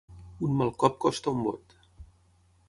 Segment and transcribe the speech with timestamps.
[0.47, 1.77] Un mal cop costa un bot.